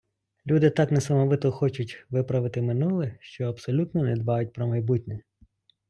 [0.47, 5.21] Люди так несамовито хочуть виправити минуле, що абсолютно не дбають про майбутнє.